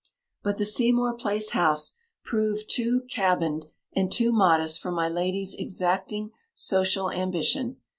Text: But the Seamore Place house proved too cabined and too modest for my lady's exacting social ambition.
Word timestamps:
But 0.41 0.57
the 0.57 0.65
Seamore 0.65 1.13
Place 1.13 1.51
house 1.51 1.93
proved 2.23 2.71
too 2.73 3.03
cabined 3.07 3.67
and 3.95 4.11
too 4.11 4.31
modest 4.31 4.81
for 4.81 4.89
my 4.89 5.07
lady's 5.07 5.53
exacting 5.53 6.31
social 6.55 7.11
ambition. 7.11 7.77